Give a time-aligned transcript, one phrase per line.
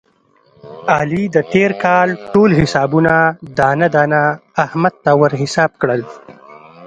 [0.95, 3.15] علي د تېر کال ټول حسابونه
[3.57, 4.23] دانه دانه
[4.63, 6.01] احمد ته ور حساب کړل.